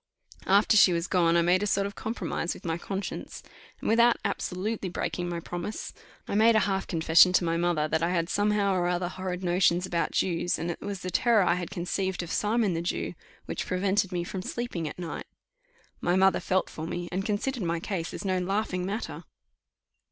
After 0.47 0.75
she 0.75 0.93
was 0.93 1.05
gone 1.05 1.37
I 1.37 1.43
made 1.43 1.61
a 1.61 1.67
sort 1.67 1.85
of 1.85 1.93
compromise 1.93 2.55
with 2.55 2.65
my 2.65 2.75
conscience, 2.79 3.43
and 3.79 3.87
without 3.87 4.15
absolutely 4.25 4.89
breaking 4.89 5.29
my 5.29 5.39
promise, 5.39 5.93
I 6.27 6.33
made 6.33 6.55
a 6.55 6.61
half 6.61 6.87
confession 6.87 7.33
to 7.33 7.43
my 7.43 7.55
mother 7.55 7.87
that 7.87 8.01
I 8.01 8.09
had 8.09 8.27
somehow 8.27 8.73
or 8.73 8.87
other 8.87 9.09
horrid 9.09 9.43
notions 9.43 9.85
about 9.85 10.11
Jews; 10.13 10.57
and 10.57 10.71
that 10.71 10.79
it 10.81 10.85
was 10.87 11.01
the 11.01 11.11
terror 11.11 11.43
I 11.43 11.53
had 11.53 11.69
conceived 11.69 12.23
of 12.23 12.31
Simon 12.31 12.73
the 12.73 12.81
Jew 12.81 13.13
which 13.45 13.67
prevented 13.67 14.11
me 14.11 14.23
from 14.23 14.41
sleeping 14.41 14.87
all 14.87 14.93
night. 14.97 15.27
My 15.99 16.15
mother 16.15 16.39
felt 16.39 16.67
for 16.67 16.87
me, 16.87 17.07
and 17.11 17.23
considered 17.23 17.61
my 17.61 17.79
case 17.79 18.11
as 18.11 18.25
no 18.25 18.39
laughing 18.39 18.83
matter. 18.87 19.23